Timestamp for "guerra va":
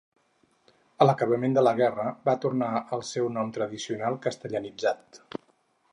1.81-2.35